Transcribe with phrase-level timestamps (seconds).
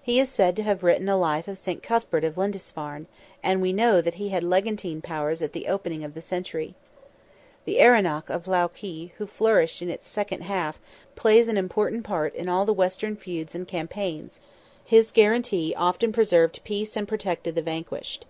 [0.00, 3.08] He is said to have written a life of Saint Cuthbert of Lindisfarne,
[3.42, 6.76] and we know that he had legantine powers at the opening of the century.
[7.64, 10.78] The Erenach of Lough Key, who flourished in its second half,
[11.16, 14.40] plays an important part in all the western feuds and campaigns;
[14.84, 18.24] his guarantee often preserved peace and protected the vanquished.